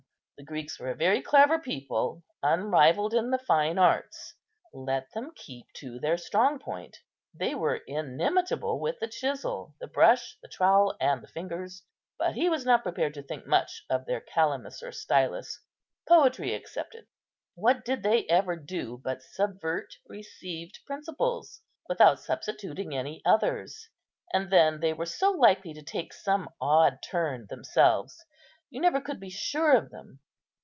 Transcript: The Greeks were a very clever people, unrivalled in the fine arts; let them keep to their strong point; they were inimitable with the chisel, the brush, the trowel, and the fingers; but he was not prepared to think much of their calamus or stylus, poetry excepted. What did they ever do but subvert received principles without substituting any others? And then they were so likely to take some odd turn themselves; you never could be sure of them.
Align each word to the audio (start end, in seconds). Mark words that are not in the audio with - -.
The 0.37 0.47
Greeks 0.47 0.79
were 0.79 0.89
a 0.89 0.95
very 0.95 1.21
clever 1.21 1.59
people, 1.59 2.23
unrivalled 2.41 3.13
in 3.13 3.29
the 3.29 3.37
fine 3.37 3.77
arts; 3.77 4.33
let 4.73 5.11
them 5.13 5.33
keep 5.35 5.67
to 5.75 5.99
their 5.99 6.17
strong 6.17 6.57
point; 6.57 6.97
they 7.31 7.53
were 7.53 7.83
inimitable 7.85 8.79
with 8.79 8.97
the 8.99 9.07
chisel, 9.07 9.75
the 9.79 9.85
brush, 9.85 10.39
the 10.41 10.47
trowel, 10.47 10.95
and 10.99 11.21
the 11.21 11.27
fingers; 11.27 11.83
but 12.17 12.33
he 12.33 12.49
was 12.49 12.65
not 12.65 12.81
prepared 12.81 13.13
to 13.13 13.21
think 13.21 13.45
much 13.45 13.83
of 13.87 14.07
their 14.07 14.19
calamus 14.19 14.81
or 14.81 14.91
stylus, 14.91 15.61
poetry 16.07 16.55
excepted. 16.55 17.05
What 17.53 17.85
did 17.85 18.01
they 18.01 18.25
ever 18.25 18.55
do 18.55 18.99
but 19.03 19.21
subvert 19.21 19.93
received 20.07 20.79
principles 20.87 21.61
without 21.87 22.19
substituting 22.19 22.95
any 22.97 23.21
others? 23.23 23.89
And 24.33 24.49
then 24.49 24.79
they 24.79 24.93
were 24.93 25.05
so 25.05 25.31
likely 25.33 25.75
to 25.75 25.83
take 25.83 26.11
some 26.13 26.49
odd 26.59 26.97
turn 27.03 27.45
themselves; 27.47 28.25
you 28.71 28.81
never 28.81 28.99
could 28.99 29.19
be 29.19 29.29
sure 29.29 29.75
of 29.77 29.91
them. 29.91 30.19